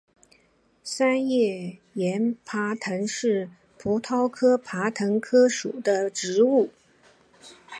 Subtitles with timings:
[0.81, 6.71] 三叶崖爬藤是葡萄科崖爬藤属的植物。